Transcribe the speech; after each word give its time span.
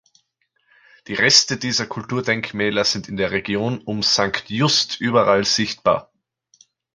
Die 1.05 1.13
Reste 1.13 1.57
dieser 1.57 1.85
Kulturdenkmäler 1.85 2.85
sind 2.85 3.07
in 3.07 3.17
der 3.17 3.29
Region 3.29 3.83
um 3.83 4.01
St 4.01 4.45
Just 4.49 4.99
überall 4.99 5.45
sichtbar. 5.45 6.11